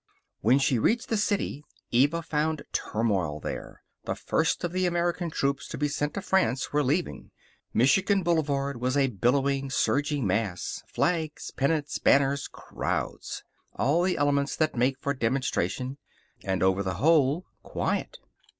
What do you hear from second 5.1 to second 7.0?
troops to be sent to France were